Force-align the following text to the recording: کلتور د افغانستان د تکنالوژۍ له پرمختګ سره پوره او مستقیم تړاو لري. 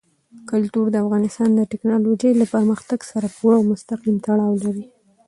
کلتور 0.49 0.85
د 0.91 0.95
افغانستان 1.03 1.49
د 1.55 1.59
تکنالوژۍ 1.71 2.31
له 2.41 2.45
پرمختګ 2.53 2.99
سره 3.11 3.27
پوره 3.35 3.57
او 3.59 3.63
مستقیم 3.71 4.15
تړاو 4.25 4.61
لري. 4.65 4.85